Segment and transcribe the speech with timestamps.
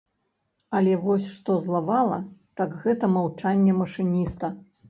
[0.77, 2.19] Але вось што злавала,
[2.63, 4.55] так гэта маўчанне машыніста.